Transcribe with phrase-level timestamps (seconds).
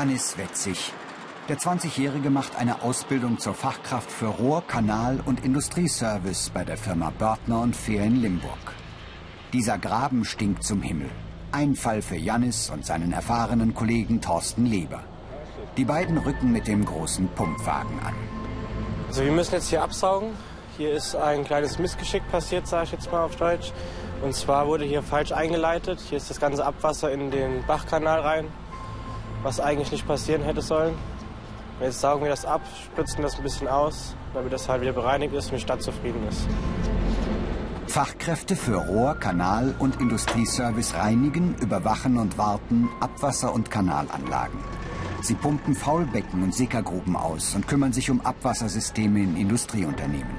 [0.00, 0.94] Janis Wetzig.
[1.50, 7.12] Der 20-Jährige macht eine Ausbildung zur Fachkraft für Rohr-, Kanal- und Industrieservice bei der Firma
[7.18, 8.72] Börtner und Fehr in Limburg.
[9.52, 11.10] Dieser Graben stinkt zum Himmel.
[11.52, 15.02] Ein Fall für Janis und seinen erfahrenen Kollegen Thorsten Leber.
[15.76, 18.14] Die beiden rücken mit dem großen Pumpwagen an.
[19.08, 20.30] Also wir müssen jetzt hier absaugen.
[20.78, 23.70] Hier ist ein kleines Missgeschick passiert, sage ich jetzt mal auf Deutsch.
[24.22, 26.00] Und zwar wurde hier falsch eingeleitet.
[26.08, 28.46] Hier ist das ganze Abwasser in den Bachkanal rein,
[29.42, 30.94] was eigentlich nicht passieren hätte sollen.
[31.80, 35.32] Jetzt saugen wir das ab, spritzen das ein bisschen aus, damit das halt wieder bereinigt
[35.32, 36.46] ist und die Stadt zufrieden ist.
[37.86, 44.60] Fachkräfte für Rohr-, Kanal- und Industrieservice reinigen, überwachen und warten Abwasser- und Kanalanlagen.
[45.22, 50.38] Sie pumpen Faulbecken und Sickergruben aus und kümmern sich um Abwassersysteme in Industrieunternehmen.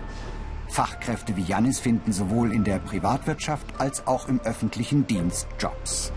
[0.69, 6.13] Fachkräfte wie Jannis finden sowohl in der Privatwirtschaft als auch im öffentlichen Dienst Jobs.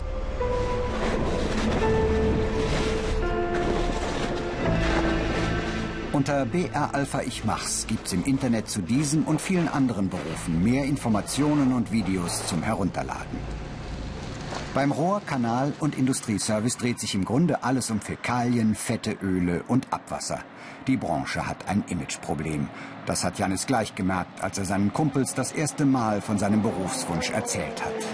[6.15, 10.85] Unter BR Alpha Ich Mach's gibt's im Internet zu diesem und vielen anderen Berufen mehr
[10.85, 13.37] Informationen und Videos zum Herunterladen.
[14.73, 19.91] Beim Rohr-, Kanal- und Industrieservice dreht sich im Grunde alles um Fäkalien, Fette, Öle und
[19.91, 20.39] Abwasser.
[20.87, 22.69] Die Branche hat ein Imageproblem.
[23.05, 27.29] Das hat Janis gleich gemerkt, als er seinen Kumpels das erste Mal von seinem Berufswunsch
[27.31, 28.05] erzählt hat.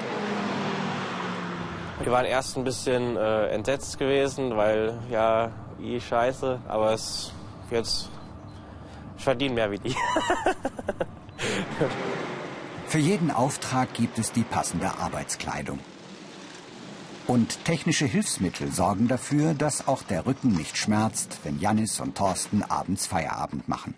[2.02, 7.32] Wir waren erst ein bisschen äh, entsetzt gewesen, weil ja, i scheiße, aber es
[7.72, 8.10] jetzt
[9.18, 9.96] ich verdiene mehr wie die.
[12.88, 15.80] Für jeden Auftrag gibt es die passende Arbeitskleidung.
[17.28, 22.64] Und technische Hilfsmittel sorgen dafür, dass auch der Rücken nicht schmerzt, wenn Jannis und Thorsten
[22.64, 23.94] abends Feierabend machen.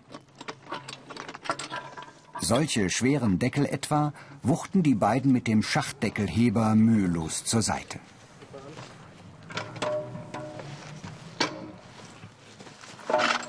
[2.40, 7.98] Solche schweren Deckel etwa wuchten die beiden mit dem Schachtdeckelheber mühelos zur Seite.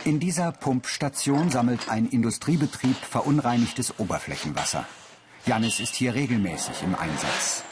[0.05, 4.85] In dieser Pumpstation sammelt ein Industriebetrieb verunreinigtes Oberflächenwasser.
[5.47, 7.63] Jannis ist hier regelmäßig im Einsatz.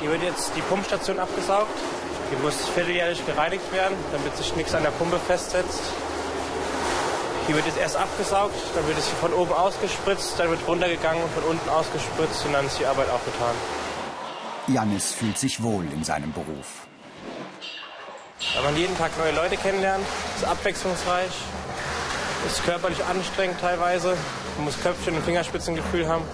[0.00, 1.78] Hier wird jetzt die Pumpstation abgesaugt.
[2.30, 5.82] Die muss vierteljährlich gereinigt werden, damit sich nichts an der Pumpe festsetzt.
[7.46, 11.22] Hier wird jetzt erst abgesaugt, dann wird es hier von oben ausgespritzt, dann wird runtergegangen,
[11.34, 13.54] von unten ausgespritzt und dann ist die Arbeit auch getan.
[14.68, 16.86] Jannis fühlt sich wohl in seinem Beruf.
[18.54, 20.04] Weil man jeden Tag neue Leute kennenlernt,
[20.36, 21.30] ist abwechslungsreich,
[22.46, 24.16] ist körperlich anstrengend teilweise,
[24.56, 26.24] man muss Köpfchen und Fingerspitzengefühl haben.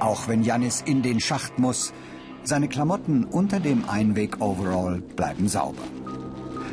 [0.00, 1.94] Auch wenn Jannis in den Schacht muss,
[2.42, 5.82] seine Klamotten unter dem Einweg-Overall bleiben sauber.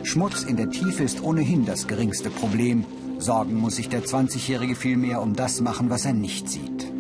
[0.03, 2.85] Schmutz in der Tiefe ist ohnehin das geringste Problem.
[3.19, 6.91] Sorgen muss sich der 20-Jährige vielmehr um das machen, was er nicht sieht.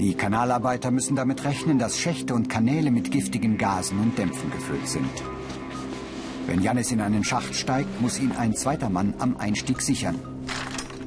[0.00, 4.88] Die Kanalarbeiter müssen damit rechnen, dass Schächte und Kanäle mit giftigen Gasen und Dämpfen gefüllt
[4.88, 5.22] sind.
[6.46, 10.20] Wenn Jannis in einen Schacht steigt, muss ihn ein zweiter Mann am Einstieg sichern.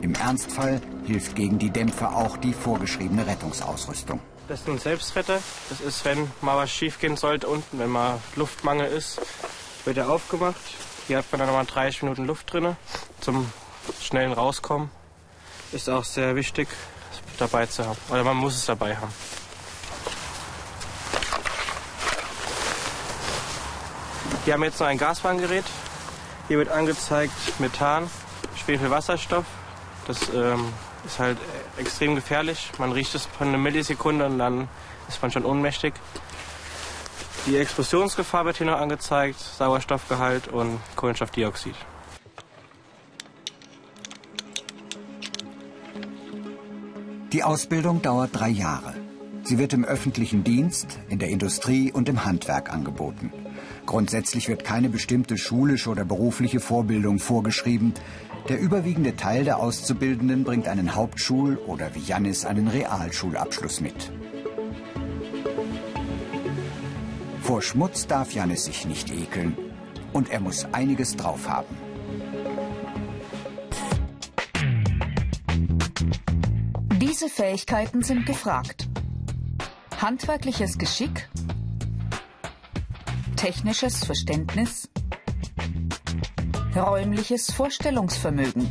[0.02, 4.20] Im Ernstfall hilft gegen die Dämpfe auch die vorgeschriebene Rettungsausrüstung.
[4.48, 5.42] Das ist ein Selbstretter.
[5.70, 9.20] Das ist, wenn mal was schief gehen sollte unten, wenn mal Luftmangel ist,
[9.84, 10.56] wird er aufgemacht.
[11.08, 12.76] Hier hat man dann nochmal 30 Minuten Luft drin
[13.22, 13.52] zum
[14.02, 14.90] schnellen Rauskommen.
[15.72, 16.68] Ist auch sehr wichtig
[17.38, 17.98] dabei zu haben.
[18.10, 19.12] Oder man muss es dabei haben.
[24.46, 25.66] Hier haben wir jetzt noch ein Gaswarngerät.
[26.48, 28.08] Hier wird angezeigt Methan,
[28.56, 29.44] Schwefelwasserstoff.
[30.06, 30.72] Das ähm,
[31.04, 31.40] ist halt
[31.78, 32.70] extrem gefährlich.
[32.78, 34.68] Man riecht es von einer Millisekunde und dann
[35.10, 35.96] ist man schon ohnmächtig.
[37.48, 41.76] Die Explosionsgefahr wird hier noch angezeigt, Sauerstoffgehalt und Kohlenstoffdioxid.
[47.34, 48.94] Die Ausbildung dauert drei Jahre.
[49.44, 53.34] Sie wird im öffentlichen Dienst, in der Industrie und im Handwerk angeboten.
[53.86, 57.94] Grundsätzlich wird keine bestimmte schulische oder berufliche Vorbildung vorgeschrieben.
[58.50, 64.12] Der überwiegende Teil der Auszubildenden bringt einen Hauptschul- oder wie Jannis einen Realschulabschluss mit.
[67.42, 69.56] Vor Schmutz darf Jannis sich nicht ekeln
[70.14, 71.76] und er muss einiges drauf haben.
[77.00, 78.88] Diese Fähigkeiten sind gefragt.
[80.02, 81.30] Handwerkliches Geschick,
[83.36, 84.90] technisches Verständnis,
[86.76, 88.68] räumliches Vorstellungsvermögen.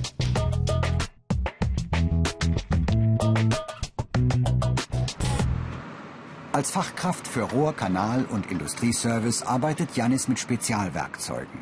[6.52, 11.58] Als Fachkraft für Rohr-, Kanal- und Industrieservice arbeitet Jannis mit Spezialwerkzeugen.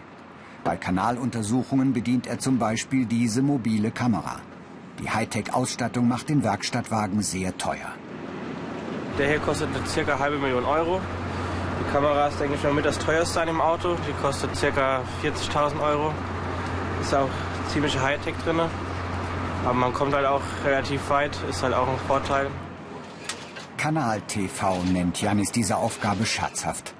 [0.64, 4.40] Bei Kanaluntersuchungen bedient er zum Beispiel diese mobile Kamera.
[5.00, 7.92] Die Hightech-Ausstattung macht den Werkstattwagen sehr teuer.
[9.18, 11.00] Der hier kostet circa halbe Million Euro.
[11.82, 13.96] Die Kamera ist, denke ich mal, mit das teuerste an dem Auto.
[14.06, 15.02] Die kostet ca.
[15.22, 16.14] 40.000 Euro.
[17.00, 17.28] Ist auch
[17.72, 18.60] ziemlich Hightech drin.
[19.64, 22.46] Aber man kommt halt auch relativ weit, ist halt auch ein Vorteil.
[23.78, 26.94] Kanal TV nennt Janis diese Aufgabe scherzhaft.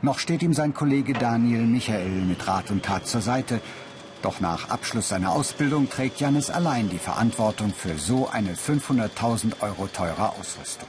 [0.00, 3.60] Noch steht ihm sein Kollege Daniel Michael mit Rat und Tat zur Seite.
[4.22, 9.88] Doch nach Abschluss seiner Ausbildung trägt Janis allein die Verantwortung für so eine 500.000 Euro
[9.88, 10.88] teure Ausrüstung.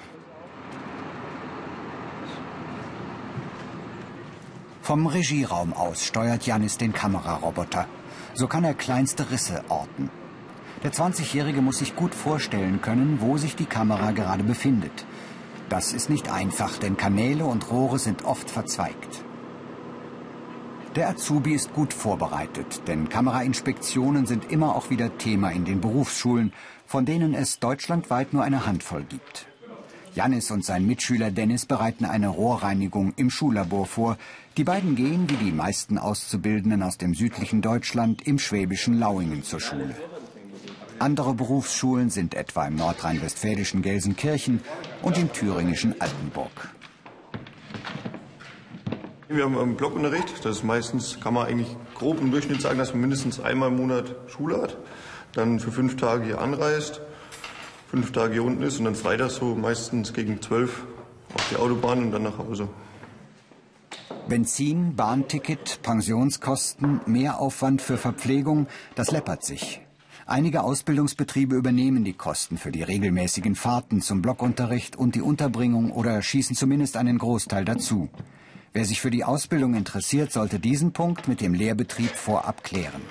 [4.88, 7.90] Vom Regieraum aus steuert Janis den Kameraroboter.
[8.36, 10.10] So kann er kleinste Risse orten.
[10.82, 15.06] Der 20-Jährige muss sich gut vorstellen können, wo sich die Kamera gerade befindet.
[15.68, 19.26] Das ist nicht einfach, denn Kanäle und Rohre sind oft verzweigt.
[20.96, 26.54] Der Azubi ist gut vorbereitet, denn Kamerainspektionen sind immer auch wieder Thema in den Berufsschulen,
[26.86, 29.48] von denen es deutschlandweit nur eine Handvoll gibt.
[30.18, 34.18] Janis und sein Mitschüler Dennis bereiten eine Rohrreinigung im Schullabor vor.
[34.58, 39.60] Die beiden gehen, wie die meisten Auszubildenden aus dem südlichen Deutschland, im schwäbischen Lauingen zur
[39.60, 39.96] Schule.
[40.98, 44.62] Andere Berufsschulen sind etwa im nordrhein-westfälischen Gelsenkirchen
[45.04, 46.70] und im thüringischen Altenburg.
[49.30, 50.44] Wir haben einen Blockunterricht.
[50.44, 53.78] Das ist meistens, kann man eigentlich grob im Durchschnitt sagen, dass man mindestens einmal im
[53.78, 54.76] Monat Schule hat.
[55.34, 57.00] Dann für fünf Tage hier anreist,
[57.92, 60.84] fünf Tage hier unten ist und dann freitags so meistens gegen zwölf
[61.36, 62.68] auf die Autobahn und dann nach Hause.
[64.30, 69.80] Benzin, Bahnticket, Pensionskosten, Mehraufwand für Verpflegung, das läppert sich.
[70.26, 76.22] Einige Ausbildungsbetriebe übernehmen die Kosten für die regelmäßigen Fahrten zum Blockunterricht und die Unterbringung oder
[76.22, 78.10] schießen zumindest einen Großteil dazu.
[78.74, 83.02] Wer sich für die Ausbildung interessiert, sollte diesen Punkt mit dem Lehrbetrieb vorab klären.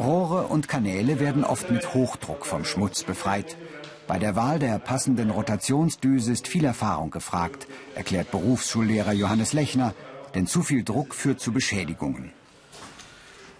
[0.00, 3.56] Rohre und Kanäle werden oft mit Hochdruck vom Schmutz befreit.
[4.06, 9.94] Bei der Wahl der passenden Rotationsdüse ist viel Erfahrung gefragt, erklärt Berufsschullehrer Johannes Lechner,
[10.34, 12.30] denn zu viel Druck führt zu Beschädigungen.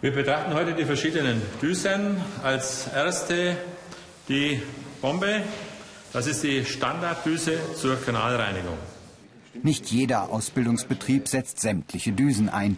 [0.02, 2.18] Wir betrachten heute die verschiedenen Düsen.
[2.42, 3.56] Als erste
[4.28, 4.60] die
[5.00, 5.42] Bombe.
[6.12, 8.76] Das ist die Standarddüse zur Kanalreinigung.
[9.62, 12.76] Nicht jeder Ausbildungsbetrieb setzt sämtliche Düsen ein.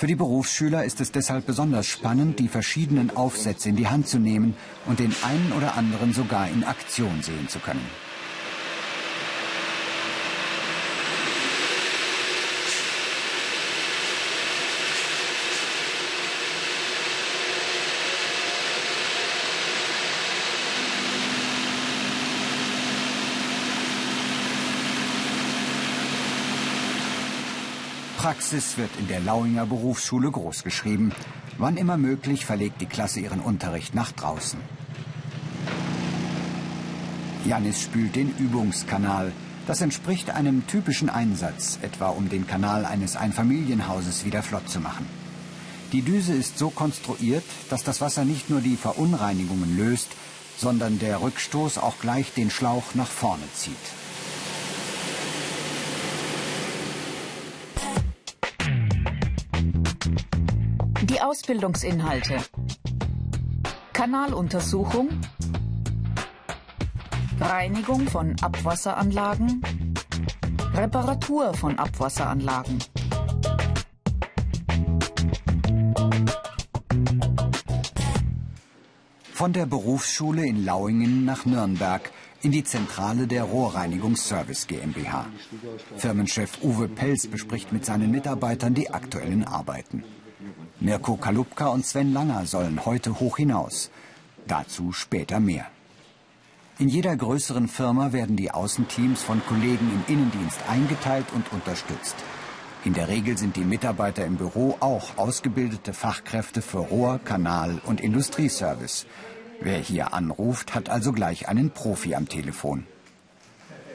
[0.00, 4.18] Für die Berufsschüler ist es deshalb besonders spannend, die verschiedenen Aufsätze in die Hand zu
[4.18, 4.56] nehmen
[4.86, 7.84] und den einen oder anderen sogar in Aktion sehen zu können.
[28.20, 31.14] Praxis wird in der Lauinger Berufsschule großgeschrieben.
[31.56, 34.60] Wann immer möglich verlegt die Klasse ihren Unterricht nach draußen.
[37.46, 39.32] Janis spült den Übungskanal.
[39.66, 45.06] Das entspricht einem typischen Einsatz, etwa um den Kanal eines Einfamilienhauses wieder flott zu machen.
[45.92, 50.08] Die Düse ist so konstruiert, dass das Wasser nicht nur die Verunreinigungen löst,
[50.58, 53.76] sondern der Rückstoß auch gleich den Schlauch nach vorne zieht.
[61.30, 62.38] Ausbildungsinhalte.
[63.92, 65.10] Kanaluntersuchung.
[67.38, 69.62] Reinigung von Abwasseranlagen.
[70.74, 72.80] Reparatur von Abwasseranlagen.
[79.32, 82.10] Von der Berufsschule in Lauingen nach Nürnberg
[82.42, 85.26] in die Zentrale der Rohrreinigungsservice GmbH.
[85.96, 90.02] Firmenchef Uwe Pelz bespricht mit seinen Mitarbeitern die aktuellen Arbeiten.
[90.82, 93.90] Mirko Kalupka und Sven Langer sollen heute hoch hinaus.
[94.46, 95.66] Dazu später mehr.
[96.78, 102.16] In jeder größeren Firma werden die Außenteams von Kollegen im Innendienst eingeteilt und unterstützt.
[102.86, 108.00] In der Regel sind die Mitarbeiter im Büro auch ausgebildete Fachkräfte für Rohr-, Kanal- und
[108.00, 109.04] Industrieservice.
[109.60, 112.86] Wer hier anruft, hat also gleich einen Profi am Telefon.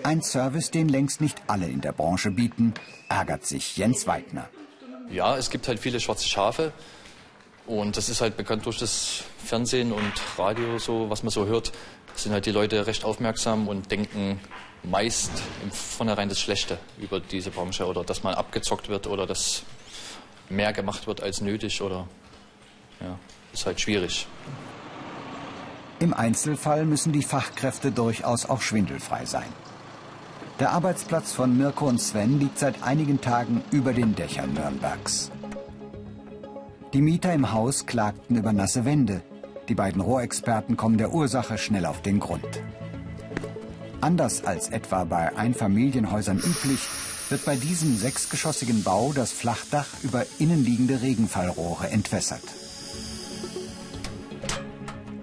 [0.03, 2.75] Ein Service, den längst nicht alle in der Branche bieten,
[3.09, 4.47] ärgert sich Jens Weidner.
[5.09, 6.71] Ja, es gibt halt viele schwarze Schafe.
[7.67, 11.71] Und das ist halt bekannt durch das Fernsehen und Radio, so was man so hört.
[12.15, 14.39] Sind halt die Leute recht aufmerksam und denken
[14.83, 15.31] meist
[15.63, 19.63] im Vornherein das Schlechte über diese Branche oder dass man abgezockt wird oder dass
[20.49, 22.07] mehr gemacht wird als nötig oder
[23.01, 23.17] ja,
[23.51, 24.27] ist halt schwierig.
[25.99, 29.47] Im Einzelfall müssen die Fachkräfte durchaus auch schwindelfrei sein.
[30.59, 35.29] Der Arbeitsplatz von Mirko und Sven liegt seit einigen Tagen über den Dächern Nürnbergs.
[36.93, 39.21] Die Mieter im Haus klagten über nasse Wände.
[39.67, 42.61] Die beiden Rohrexperten kommen der Ursache schnell auf den Grund.
[43.99, 46.87] Anders als etwa bei Einfamilienhäusern üblich,
[47.29, 52.43] wird bei diesem sechsgeschossigen Bau das Flachdach über innenliegende Regenfallrohre entwässert.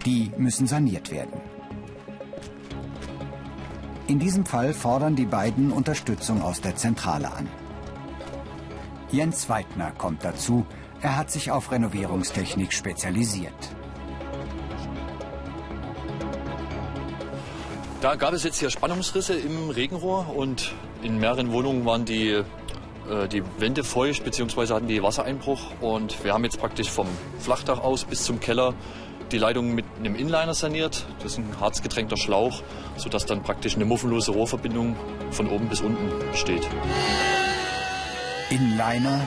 [0.04, 1.40] Die müssen saniert werden.
[4.12, 7.48] In diesem Fall fordern die beiden Unterstützung aus der Zentrale an.
[9.10, 10.66] Jens Weidner kommt dazu.
[11.00, 13.54] Er hat sich auf Renovierungstechnik spezialisiert.
[18.02, 22.44] Da gab es jetzt hier Spannungsrisse im Regenrohr und in mehreren Wohnungen waren die, äh,
[23.32, 24.74] die Wände feucht bzw.
[24.74, 25.70] hatten die Wassereinbruch.
[25.80, 27.06] Und wir haben jetzt praktisch vom
[27.38, 28.74] Flachdach aus bis zum Keller
[29.32, 31.06] die Leitung mit einem Inliner saniert.
[31.22, 32.62] Das ist ein harzgetränkter Schlauch,
[32.96, 34.94] sodass dann praktisch eine muffenlose Rohrverbindung
[35.30, 36.68] von oben bis unten steht.
[38.50, 39.26] Inliner,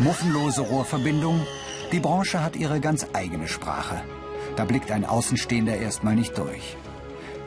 [0.00, 1.46] muffenlose Rohrverbindung.
[1.92, 4.02] Die Branche hat ihre ganz eigene Sprache.
[4.56, 6.76] Da blickt ein Außenstehender erstmal nicht durch.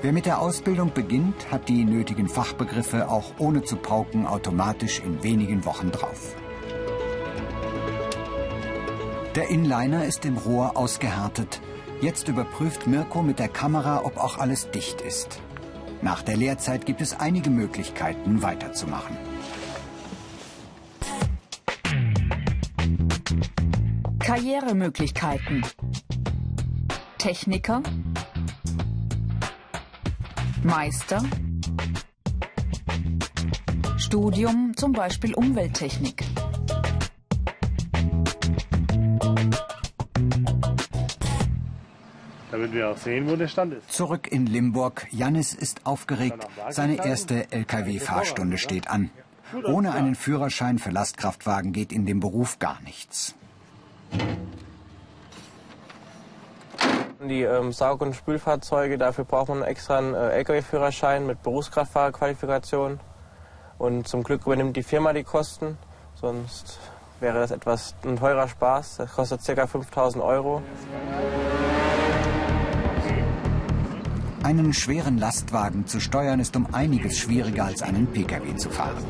[0.02, 5.22] Wer mit der Ausbildung beginnt, hat die nötigen Fachbegriffe auch ohne zu pauken automatisch in
[5.24, 6.36] wenigen Wochen drauf.
[9.36, 11.62] Der Inliner ist im Rohr ausgehärtet.
[12.02, 15.42] Jetzt überprüft Mirko mit der Kamera, ob auch alles dicht ist.
[16.02, 19.18] Nach der Lehrzeit gibt es einige Möglichkeiten, weiterzumachen.
[24.20, 25.66] Karrieremöglichkeiten.
[27.18, 27.84] Techniker,
[30.64, 31.22] Meister,
[33.98, 36.24] Studium, zum Beispiel Umwelttechnik.
[42.60, 43.90] Damit wir auch sehen, wo der Stand ist.
[43.90, 45.08] Zurück in Limburg.
[45.12, 46.46] Janis ist aufgeregt.
[46.72, 49.12] Seine erste Lkw-Fahrstunde steht an.
[49.66, 53.34] Ohne einen Führerschein für Lastkraftwagen geht in dem Beruf gar nichts.
[57.22, 63.00] Die ähm, Saug- und Spülfahrzeuge, dafür braucht man extra einen äh, Lkw-Führerschein mit Berufskraftfahrerqualifikation.
[63.78, 65.78] Und zum Glück übernimmt die Firma die Kosten,
[66.16, 66.78] sonst
[67.22, 68.98] wäre das etwas ein teurer Spaß.
[68.98, 69.66] Das kostet ca.
[69.66, 70.62] 5000 Euro.
[74.50, 79.06] Einen schweren Lastwagen zu steuern ist um einiges schwieriger als einen Pkw zu fahren.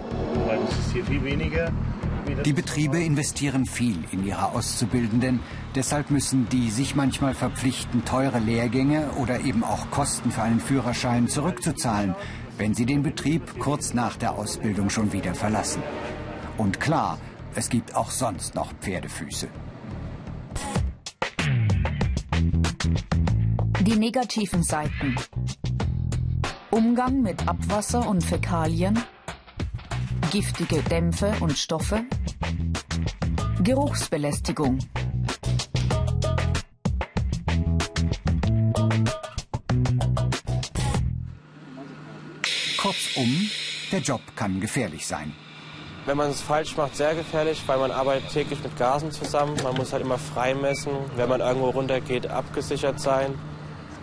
[2.43, 5.39] Die Betriebe investieren viel in ihre Auszubildenden.
[5.75, 11.29] Deshalb müssen die sich manchmal verpflichten, teure Lehrgänge oder eben auch Kosten für einen Führerschein
[11.29, 12.15] zurückzuzahlen,
[12.57, 15.81] wenn sie den Betrieb kurz nach der Ausbildung schon wieder verlassen.
[16.57, 17.17] Und klar,
[17.55, 19.47] es gibt auch sonst noch Pferdefüße.
[23.89, 25.15] Die negativen Seiten.
[26.69, 29.03] Umgang mit Abwasser und Fäkalien.
[30.29, 32.03] Giftige Dämpfe und Stoffe.
[33.63, 34.77] Geruchsbelästigung.
[42.77, 43.49] Kurzum,
[43.91, 45.33] der Job kann gefährlich sein.
[46.05, 49.57] Wenn man es falsch macht, sehr gefährlich, weil man arbeitet täglich mit Gasen zusammen.
[49.63, 50.93] Man muss halt immer frei messen.
[51.15, 53.33] Wenn man irgendwo runtergeht, abgesichert sein.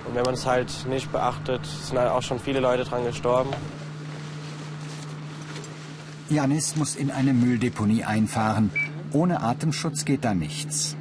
[0.07, 3.51] Und wenn man es halt nicht beachtet, sind halt auch schon viele Leute dran gestorben.
[6.29, 8.71] Janis muss in eine Mülldeponie einfahren.
[9.13, 10.97] Ohne Atemschutz geht da nichts.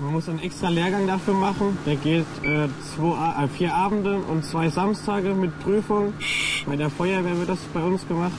[0.00, 1.78] Man muss einen extra Lehrgang dafür machen.
[1.86, 6.14] Der geht äh, zwei, äh, vier Abende und zwei Samstage mit Prüfung.
[6.66, 8.32] Bei der Feuerwehr wird das bei uns gemacht.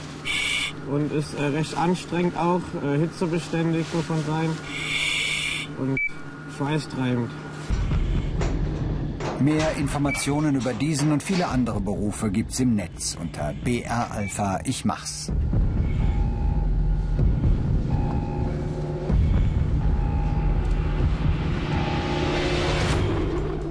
[0.90, 4.50] Und ist äh, recht anstrengend auch, äh, hitzebeständig muss man sein.
[5.78, 5.98] Und
[6.56, 7.30] schweißtreibend.
[9.44, 14.86] Mehr Informationen über diesen und viele andere Berufe gibt's im Netz unter BR Alpha Ich
[14.86, 15.30] mach's.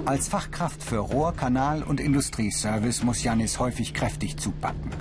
[0.04, 4.92] Als Fachkraft für Rohr-, Kanal- und Industrieservice muss Janis häufig kräftig zupacken.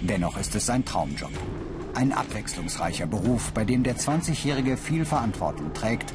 [0.00, 1.30] Dennoch ist es sein Traumjob.
[1.94, 6.12] Ein abwechslungsreicher Beruf, bei dem der 20-Jährige viel Verantwortung trägt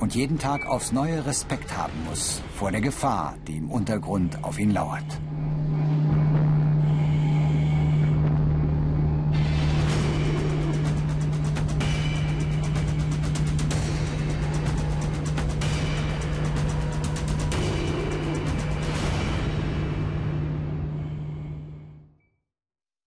[0.00, 4.58] und jeden Tag aufs neue Respekt haben muss vor der Gefahr, die im Untergrund auf
[4.58, 5.04] ihn lauert.